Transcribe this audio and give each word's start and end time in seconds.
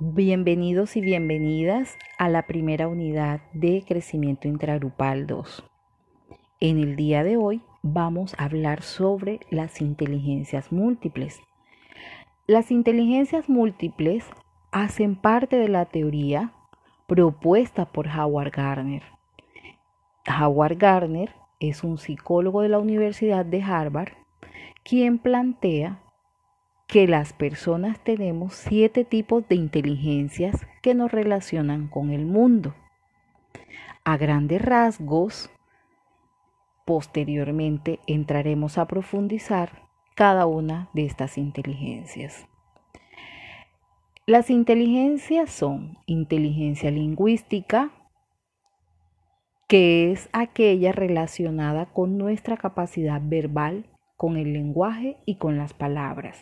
Bienvenidos 0.00 0.96
y 0.96 1.00
bienvenidas 1.00 1.98
a 2.18 2.28
la 2.28 2.46
primera 2.46 2.86
unidad 2.86 3.40
de 3.52 3.82
crecimiento 3.84 4.46
intragrupal 4.46 5.26
2. 5.26 5.64
En 6.60 6.78
el 6.78 6.94
día 6.94 7.24
de 7.24 7.36
hoy 7.36 7.62
vamos 7.82 8.36
a 8.38 8.44
hablar 8.44 8.82
sobre 8.82 9.40
las 9.50 9.80
inteligencias 9.80 10.70
múltiples. 10.70 11.40
Las 12.46 12.70
inteligencias 12.70 13.48
múltiples 13.48 14.24
hacen 14.70 15.16
parte 15.16 15.56
de 15.56 15.66
la 15.66 15.86
teoría 15.86 16.52
propuesta 17.08 17.86
por 17.86 18.06
Howard 18.06 18.52
Gardner. 18.52 19.02
Howard 20.28 20.78
Gardner 20.78 21.34
es 21.58 21.82
un 21.82 21.98
psicólogo 21.98 22.62
de 22.62 22.68
la 22.68 22.78
Universidad 22.78 23.44
de 23.44 23.64
Harvard 23.64 24.12
quien 24.84 25.18
plantea 25.18 26.04
que 26.88 27.06
las 27.06 27.34
personas 27.34 28.02
tenemos 28.02 28.54
siete 28.54 29.04
tipos 29.04 29.46
de 29.46 29.56
inteligencias 29.56 30.66
que 30.80 30.94
nos 30.94 31.12
relacionan 31.12 31.86
con 31.86 32.10
el 32.10 32.24
mundo. 32.24 32.74
A 34.04 34.16
grandes 34.16 34.62
rasgos, 34.62 35.50
posteriormente 36.86 38.00
entraremos 38.06 38.78
a 38.78 38.86
profundizar 38.86 39.82
cada 40.14 40.46
una 40.46 40.88
de 40.94 41.04
estas 41.04 41.36
inteligencias. 41.36 42.48
Las 44.24 44.48
inteligencias 44.48 45.50
son 45.50 45.98
inteligencia 46.06 46.90
lingüística, 46.90 47.90
que 49.68 50.10
es 50.10 50.30
aquella 50.32 50.92
relacionada 50.92 51.84
con 51.84 52.16
nuestra 52.16 52.56
capacidad 52.56 53.20
verbal, 53.22 53.84
con 54.16 54.38
el 54.38 54.54
lenguaje 54.54 55.18
y 55.26 55.34
con 55.34 55.58
las 55.58 55.74
palabras. 55.74 56.40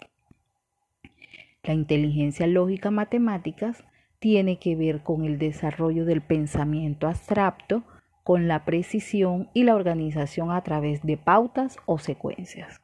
La 1.66 1.74
inteligencia 1.74 2.46
lógica 2.46 2.92
matemáticas 2.92 3.84
tiene 4.20 4.58
que 4.58 4.76
ver 4.76 5.02
con 5.02 5.24
el 5.24 5.38
desarrollo 5.38 6.04
del 6.04 6.22
pensamiento 6.22 7.08
abstracto, 7.08 7.82
con 8.22 8.46
la 8.46 8.64
precisión 8.64 9.50
y 9.52 9.64
la 9.64 9.74
organización 9.74 10.52
a 10.52 10.62
través 10.62 11.02
de 11.02 11.16
pautas 11.16 11.76
o 11.84 11.98
secuencias. 11.98 12.80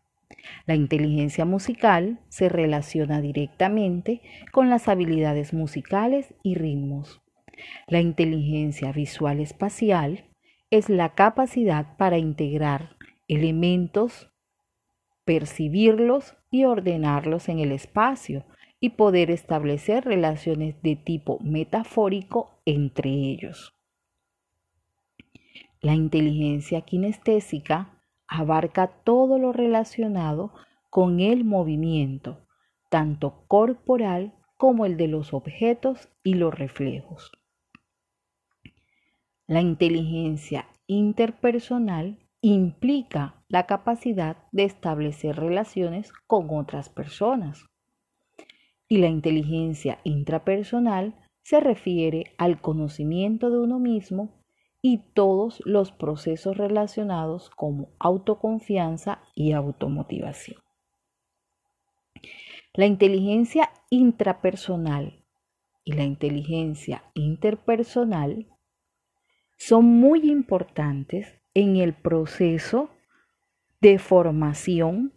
La 0.67 0.75
inteligencia 0.75 1.45
musical 1.45 2.19
se 2.29 2.48
relaciona 2.48 3.20
directamente 3.20 4.20
con 4.51 4.69
las 4.69 4.89
habilidades 4.89 5.55
musicales 5.55 6.35
y 6.42 6.57
ritmos. 6.57 7.23
La 7.87 8.01
inteligencia 8.01 8.91
visual 8.91 9.39
espacial 9.39 10.25
es 10.70 10.89
la 10.89 11.14
capacidad 11.14 11.97
para 11.97 12.19
integrar 12.19 12.97
elementos, 13.29 14.31
percibirlos 15.25 16.37
y 16.51 16.64
ordenarlos 16.64 17.48
en 17.48 17.61
el 17.61 17.70
espacio 17.70 18.45
y 18.83 18.91
poder 18.91 19.31
establecer 19.31 20.05
relaciones 20.05 20.75
de 20.83 20.97
tipo 20.97 21.39
metafórico 21.39 22.51
entre 22.65 23.11
ellos. 23.11 23.77
La 25.81 25.95
inteligencia 25.95 26.81
kinestésica 26.81 28.03
abarca 28.27 28.89
todo 28.89 29.39
lo 29.39 29.53
relacionado 29.53 30.53
con 30.91 31.21
el 31.21 31.45
movimiento, 31.45 32.45
tanto 32.91 33.45
corporal 33.47 34.35
como 34.57 34.85
el 34.85 34.97
de 34.97 35.07
los 35.07 35.33
objetos 35.33 36.09
y 36.25 36.35
los 36.35 36.53
reflejos. 36.53 37.31
La 39.47 39.61
inteligencia 39.61 40.67
interpersonal 40.89 42.19
implica 42.41 43.45
la 43.47 43.67
capacidad 43.67 44.39
de 44.51 44.65
establecer 44.65 45.37
relaciones 45.37 46.13
con 46.27 46.49
otras 46.51 46.89
personas 46.89 47.69
y 48.93 48.98
la 48.98 49.09
inteligencia 49.09 50.01
intrapersonal 50.05 51.15
se 51.41 51.61
refiere 51.61 52.35
al 52.37 52.61
conocimiento 52.61 53.48
de 53.48 53.57
uno 53.57 53.79
mismo 53.79 54.45
y 54.83 54.98
todos 55.15 55.62
los 55.65 55.91
procesos 55.93 56.58
relacionados 56.58 57.48
como 57.48 57.89
autoconfianza 57.98 59.23
y 59.35 59.53
automotivación. 59.53 60.61
La 62.75 62.85
inteligencia 62.85 63.70
intrapersonal 63.89 65.24
y 65.85 65.92
la 65.92 66.05
inteligencia 66.05 67.03
interpersonal 67.14 68.47
son 69.57 69.86
muy 69.86 70.30
importantes 70.30 71.41
en 71.55 71.77
el 71.77 71.95
proceso 71.95 72.91
de 73.80 73.98
formación 73.98 75.14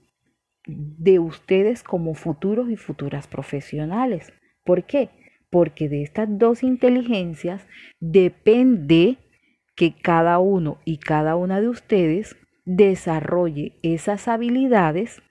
de 0.68 1.20
ustedes 1.20 1.84
como 1.84 2.14
futuros 2.14 2.70
y 2.70 2.76
futuras 2.76 3.28
profesionales. 3.28 4.34
¿Por 4.64 4.86
qué? 4.86 5.10
Porque 5.50 5.90
de 5.90 6.02
estas 6.02 6.28
dos 6.30 6.64
inteligencias 6.64 7.66
depende 8.00 9.18
que 9.76 9.94
cada 9.94 10.40
uno 10.40 10.80
y 10.86 10.98
cada 10.98 11.36
una 11.36 11.62
de 11.62 11.70
ustedes 11.70 12.36
desarrolle 12.66 13.78
esas 13.84 14.28
habilidades 14.28 15.22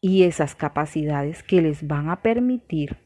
y 0.00 0.22
esas 0.22 0.54
capacidades 0.54 1.42
que 1.42 1.60
les 1.60 1.86
van 1.86 2.08
a 2.08 2.22
permitir 2.22 2.96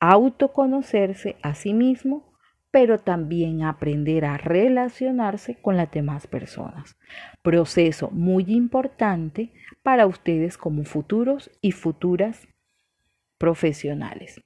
autoconocerse 0.00 1.36
a 1.42 1.54
sí 1.54 1.74
mismo 1.74 2.31
pero 2.72 2.98
también 2.98 3.62
aprender 3.62 4.24
a 4.24 4.38
relacionarse 4.38 5.56
con 5.60 5.76
las 5.76 5.90
demás 5.92 6.26
personas. 6.26 6.96
Proceso 7.42 8.10
muy 8.10 8.46
importante 8.48 9.52
para 9.82 10.06
ustedes 10.06 10.56
como 10.56 10.84
futuros 10.84 11.50
y 11.60 11.72
futuras 11.72 12.48
profesionales. 13.36 14.42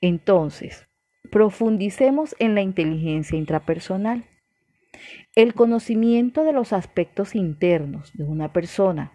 Entonces, 0.00 0.88
profundicemos 1.30 2.34
en 2.38 2.54
la 2.54 2.62
inteligencia 2.62 3.38
intrapersonal. 3.38 4.24
El 5.36 5.52
conocimiento 5.52 6.44
de 6.44 6.54
los 6.54 6.72
aspectos 6.72 7.34
internos 7.34 8.12
de 8.14 8.24
una 8.24 8.54
persona, 8.54 9.12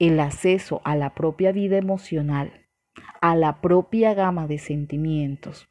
el 0.00 0.18
acceso 0.18 0.82
a 0.84 0.96
la 0.96 1.14
propia 1.14 1.52
vida 1.52 1.78
emocional, 1.78 2.66
a 3.20 3.36
la 3.36 3.60
propia 3.60 4.12
gama 4.14 4.48
de 4.48 4.58
sentimientos, 4.58 5.68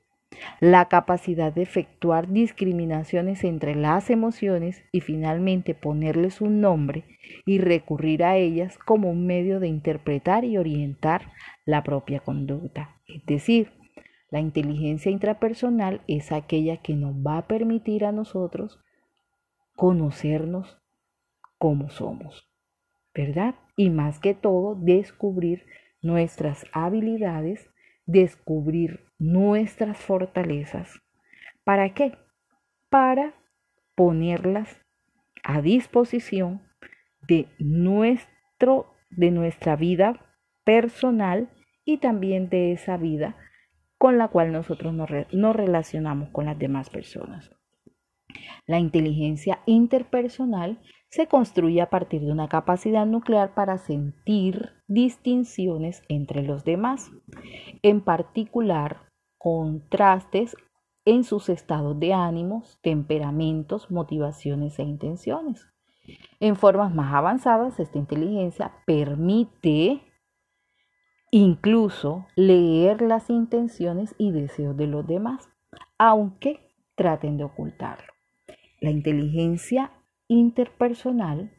la 0.59 0.87
capacidad 0.89 1.53
de 1.53 1.63
efectuar 1.63 2.27
discriminaciones 2.29 3.43
entre 3.43 3.75
las 3.75 4.09
emociones 4.09 4.83
y 4.91 5.01
finalmente 5.01 5.73
ponerles 5.73 6.41
un 6.41 6.61
nombre 6.61 7.05
y 7.45 7.57
recurrir 7.59 8.23
a 8.23 8.37
ellas 8.37 8.77
como 8.77 9.09
un 9.09 9.25
medio 9.25 9.59
de 9.59 9.67
interpretar 9.67 10.45
y 10.45 10.57
orientar 10.57 11.31
la 11.65 11.83
propia 11.83 12.19
conducta. 12.19 12.95
Es 13.07 13.25
decir, 13.25 13.71
la 14.31 14.39
inteligencia 14.39 15.11
intrapersonal 15.11 16.01
es 16.07 16.31
aquella 16.31 16.77
que 16.77 16.93
nos 16.93 17.15
va 17.15 17.39
a 17.39 17.47
permitir 17.47 18.05
a 18.05 18.11
nosotros 18.11 18.79
conocernos 19.75 20.77
como 21.57 21.89
somos, 21.89 22.47
¿verdad? 23.13 23.55
Y 23.75 23.89
más 23.89 24.19
que 24.19 24.35
todo, 24.35 24.75
descubrir 24.75 25.65
nuestras 26.01 26.65
habilidades, 26.73 27.69
descubrir 28.09 29.05
nuestras 29.19 29.97
fortalezas. 29.97 30.99
¿Para 31.63 31.93
qué? 31.93 32.17
Para 32.89 33.35
ponerlas 33.93 34.81
a 35.43 35.61
disposición 35.61 36.63
de 37.27 37.47
nuestro 37.59 38.95
de 39.11 39.31
nuestra 39.31 39.75
vida 39.75 40.19
personal 40.63 41.49
y 41.85 41.97
también 41.97 42.49
de 42.49 42.71
esa 42.71 42.97
vida 42.97 43.35
con 43.97 44.17
la 44.17 44.27
cual 44.27 44.51
nosotros 44.51 44.93
nos, 44.93 45.09
nos 45.31 45.55
relacionamos 45.55 46.29
con 46.29 46.45
las 46.45 46.57
demás 46.57 46.89
personas. 46.89 47.51
La 48.65 48.79
inteligencia 48.79 49.59
interpersonal 49.65 50.79
se 51.09 51.27
construye 51.27 51.81
a 51.81 51.89
partir 51.89 52.21
de 52.21 52.31
una 52.31 52.47
capacidad 52.47 53.05
nuclear 53.05 53.53
para 53.55 53.77
sentir 53.77 54.71
distinciones 54.87 56.03
entre 56.07 56.43
los 56.43 56.63
demás, 56.63 57.11
en 57.81 58.01
particular 58.01 59.09
contrastes 59.37 60.55
en 61.05 61.23
sus 61.23 61.49
estados 61.49 61.99
de 61.99 62.13
ánimos, 62.13 62.79
temperamentos, 62.81 63.89
motivaciones 63.89 64.77
e 64.77 64.83
intenciones. 64.83 65.67
En 66.39 66.55
formas 66.55 66.93
más 66.93 67.13
avanzadas, 67.13 67.79
esta 67.79 67.97
inteligencia 67.97 68.73
permite 68.85 70.01
incluso 71.31 72.27
leer 72.35 73.01
las 73.01 73.29
intenciones 73.29 74.15
y 74.17 74.31
deseos 74.31 74.75
de 74.75 74.87
los 74.87 75.05
demás, 75.05 75.49
aunque 75.97 76.59
traten 76.95 77.37
de 77.37 77.43
ocultarlo. 77.43 78.18
La 78.81 78.91
inteligencia 78.91 79.91
interpersonal 80.27 81.51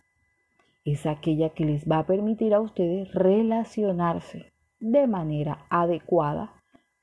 es 0.84 1.04
aquella 1.04 1.50
que 1.50 1.66
les 1.66 1.86
va 1.86 1.98
a 1.98 2.06
permitir 2.06 2.54
a 2.54 2.60
ustedes 2.60 3.12
relacionarse 3.12 4.52
de 4.78 5.06
manera 5.06 5.66
adecuada 5.68 6.54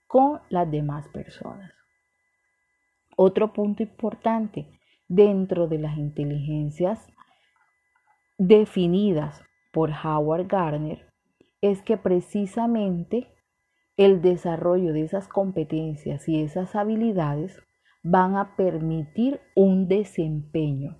con 0.08 0.42
las 0.50 0.70
demás 0.72 1.08
personas. 1.10 1.72
Otro 3.16 3.54
punto 3.54 3.84
importante 3.84 4.68
dentro 5.08 5.68
de 5.68 5.78
las 5.78 5.98
inteligencias 5.98 7.08
definidas 8.40 9.44
por 9.72 9.92
Howard 9.92 10.48
Gardner 10.48 11.08
es 11.62 11.82
que 11.84 11.98
precisamente 11.98 13.28
el 13.98 14.22
desarrollo 14.22 14.94
de 14.94 15.02
esas 15.02 15.28
competencias 15.28 16.28
y 16.28 16.42
esas 16.42 16.76
habilidades 16.76 17.62
van 18.04 18.36
a 18.36 18.56
permitir 18.56 19.40
un 19.56 19.88
desempeño, 19.88 20.98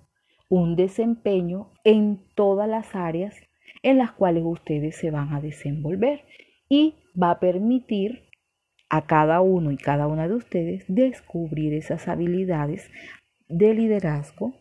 un 0.48 0.76
desempeño 0.76 1.72
en 1.84 2.20
todas 2.34 2.68
las 2.68 2.94
áreas 2.94 3.34
en 3.82 3.98
las 3.98 4.12
cuales 4.12 4.42
ustedes 4.44 4.96
se 4.96 5.10
van 5.10 5.32
a 5.32 5.40
desenvolver 5.40 6.24
y 6.68 6.96
va 7.20 7.32
a 7.32 7.40
permitir 7.40 8.28
a 8.90 9.06
cada 9.06 9.40
uno 9.40 9.70
y 9.70 9.76
cada 9.76 10.06
una 10.06 10.28
de 10.28 10.34
ustedes 10.34 10.84
descubrir 10.88 11.74
esas 11.74 12.08
habilidades 12.08 12.90
de 13.48 13.74
liderazgo, 13.74 14.54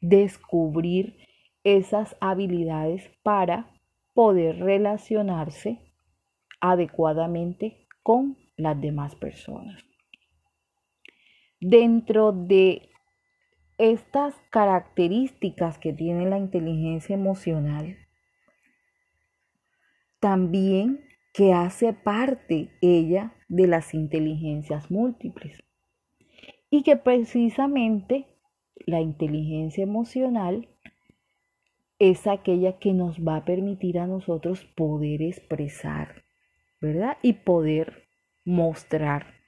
descubrir 0.00 1.16
esas 1.64 2.16
habilidades 2.20 3.10
para 3.22 3.70
poder 4.14 4.58
relacionarse 4.58 5.80
adecuadamente 6.60 7.86
con 8.02 8.36
las 8.56 8.80
demás 8.80 9.14
personas. 9.16 9.93
Dentro 11.66 12.32
de 12.32 12.90
estas 13.78 14.34
características 14.50 15.78
que 15.78 15.94
tiene 15.94 16.28
la 16.28 16.36
inteligencia 16.36 17.14
emocional, 17.14 17.96
también 20.20 21.00
que 21.32 21.54
hace 21.54 21.94
parte 21.94 22.68
ella 22.82 23.32
de 23.48 23.66
las 23.66 23.94
inteligencias 23.94 24.90
múltiples. 24.90 25.64
Y 26.68 26.82
que 26.82 26.98
precisamente 26.98 28.26
la 28.84 29.00
inteligencia 29.00 29.84
emocional 29.84 30.68
es 31.98 32.26
aquella 32.26 32.78
que 32.78 32.92
nos 32.92 33.20
va 33.20 33.36
a 33.36 33.44
permitir 33.46 33.98
a 33.98 34.06
nosotros 34.06 34.66
poder 34.76 35.22
expresar, 35.22 36.24
¿verdad? 36.78 37.16
Y 37.22 37.32
poder 37.32 38.06
mostrar 38.44 39.43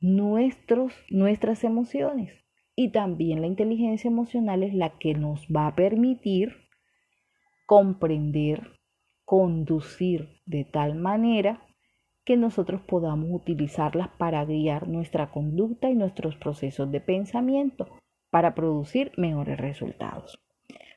nuestros, 0.00 0.92
nuestras 1.10 1.64
emociones. 1.64 2.32
Y 2.74 2.90
también 2.90 3.40
la 3.40 3.46
inteligencia 3.46 4.08
emocional 4.08 4.62
es 4.62 4.74
la 4.74 4.98
que 4.98 5.14
nos 5.14 5.46
va 5.46 5.66
a 5.66 5.74
permitir 5.74 6.56
comprender 7.66 8.78
conducir 9.28 10.40
de 10.46 10.64
tal 10.64 10.94
manera 10.94 11.62
que 12.24 12.38
nosotros 12.38 12.80
podamos 12.80 13.28
utilizarlas 13.30 14.08
para 14.16 14.42
guiar 14.46 14.88
nuestra 14.88 15.30
conducta 15.30 15.90
y 15.90 15.94
nuestros 15.94 16.36
procesos 16.36 16.90
de 16.90 17.02
pensamiento 17.02 17.88
para 18.30 18.54
producir 18.54 19.12
mejores 19.18 19.58
resultados. 19.58 20.38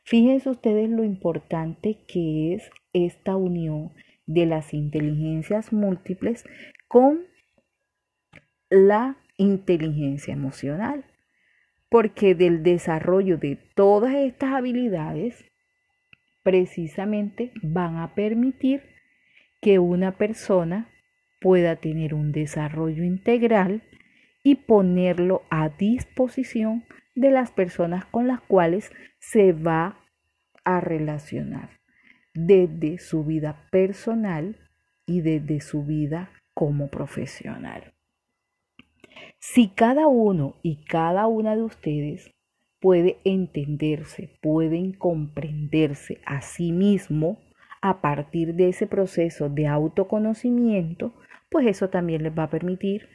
Fíjense 0.05 0.49
ustedes 0.49 0.89
lo 0.89 1.03
importante 1.03 1.97
que 2.07 2.53
es 2.53 2.69
esta 2.93 3.35
unión 3.35 3.91
de 4.25 4.45
las 4.45 4.73
inteligencias 4.73 5.73
múltiples 5.73 6.45
con 6.87 7.19
la 8.71 9.17
inteligencia 9.35 10.33
emocional, 10.33 11.03
porque 11.89 12.35
del 12.35 12.63
desarrollo 12.63 13.37
de 13.37 13.57
todas 13.75 14.15
estas 14.15 14.53
habilidades 14.53 15.43
precisamente 16.41 17.51
van 17.61 17.97
a 17.97 18.15
permitir 18.15 18.81
que 19.61 19.77
una 19.77 20.17
persona 20.17 20.89
pueda 21.41 21.75
tener 21.75 22.13
un 22.13 22.31
desarrollo 22.31 23.03
integral 23.03 23.83
y 24.41 24.55
ponerlo 24.55 25.43
a 25.49 25.67
disposición 25.67 26.85
de 27.13 27.29
las 27.29 27.51
personas 27.51 28.05
con 28.05 28.25
las 28.25 28.39
cuales 28.39 28.89
se 29.19 29.51
va 29.51 29.99
a 30.63 30.79
relacionar 30.79 31.81
desde 32.33 32.99
su 32.99 33.25
vida 33.25 33.67
personal 33.69 34.57
y 35.05 35.19
desde 35.19 35.59
su 35.59 35.83
vida 35.83 36.31
como 36.53 36.89
profesional. 36.89 37.93
Si 39.39 39.69
cada 39.69 40.07
uno 40.07 40.55
y 40.61 40.83
cada 40.85 41.27
una 41.27 41.55
de 41.55 41.63
ustedes 41.63 42.31
puede 42.79 43.17
entenderse, 43.23 44.37
pueden 44.41 44.93
comprenderse 44.93 46.19
a 46.25 46.41
sí 46.41 46.71
mismo 46.71 47.39
a 47.81 48.01
partir 48.01 48.55
de 48.55 48.69
ese 48.69 48.87
proceso 48.87 49.49
de 49.49 49.67
autoconocimiento, 49.67 51.13
pues 51.49 51.67
eso 51.67 51.89
también 51.89 52.23
les 52.23 52.37
va 52.37 52.43
a 52.43 52.49
permitir 52.49 53.09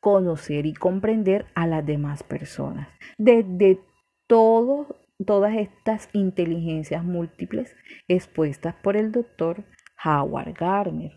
conocer 0.00 0.66
y 0.66 0.74
comprender 0.74 1.46
a 1.54 1.66
las 1.66 1.84
demás 1.84 2.22
personas. 2.22 2.88
Desde 3.18 3.80
todo, 4.26 5.00
todas 5.26 5.56
estas 5.56 6.08
inteligencias 6.12 7.04
múltiples 7.04 7.74
expuestas 8.08 8.74
por 8.82 8.96
el 8.96 9.12
doctor 9.12 9.64
Howard 10.04 10.54
Gardner. 10.54 11.12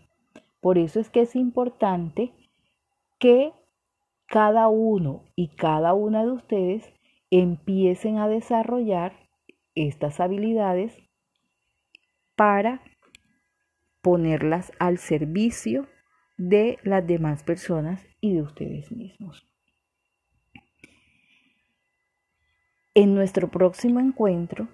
Por 0.60 0.78
eso 0.78 1.00
es 1.00 1.08
que 1.10 1.22
es 1.22 1.36
importante 1.36 2.32
que 3.18 3.52
cada 4.26 4.68
uno 4.68 5.24
y 5.36 5.48
cada 5.56 5.94
una 5.94 6.24
de 6.24 6.32
ustedes 6.32 6.92
empiecen 7.30 8.18
a 8.18 8.28
desarrollar 8.28 9.16
estas 9.74 10.20
habilidades 10.20 10.96
para 12.36 12.82
ponerlas 14.02 14.72
al 14.78 14.98
servicio 14.98 15.88
de 16.36 16.78
las 16.82 17.06
demás 17.06 17.42
personas 17.42 18.04
y 18.20 18.34
de 18.34 18.42
ustedes 18.42 18.90
mismos. 18.92 19.46
En 22.94 23.14
nuestro 23.14 23.50
próximo 23.50 23.98
encuentro 23.98 24.68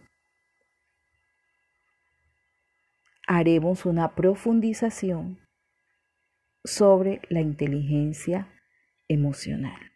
haremos 3.26 3.86
una 3.86 4.14
profundización 4.14 5.38
sobre 6.64 7.22
la 7.30 7.40
inteligencia 7.40 8.48
emocional. 9.10 9.89